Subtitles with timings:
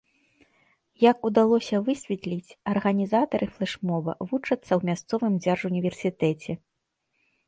[1.11, 6.51] Як удалося высветліць, арганізатары флэш-моба вучацца ў мясцовым дзяржуніверсітэце.